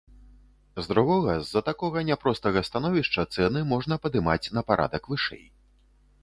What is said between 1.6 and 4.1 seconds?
такога няпростага становішча цэны можна